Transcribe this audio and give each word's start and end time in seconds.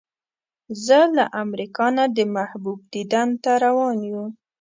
زه 0.85 0.99
له 1.15 1.25
امریکا 1.43 1.85
نه 1.97 2.05
د 2.17 2.19
محبوب 2.35 2.79
دیدن 2.93 3.27
ته 3.43 3.51
روان 3.65 3.97
یو. 4.11 4.23